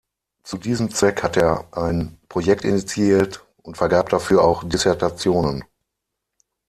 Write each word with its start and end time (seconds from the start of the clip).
Zu 0.41 0.57
diesem 0.57 0.89
Zweck 0.89 1.21
hat 1.21 1.37
er 1.37 1.67
ein 1.77 2.17
Projekt 2.27 2.65
initiiert 2.65 3.45
und 3.61 3.77
vergab 3.77 4.09
dafür 4.09 4.43
auch 4.43 4.63
Dissertationen. 4.67 5.63